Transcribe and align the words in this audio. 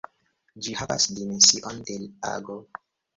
Ĝi 0.67 0.71
havas 0.79 1.05
dimension 1.19 1.83
de 1.91 1.99
ago. 2.31 2.57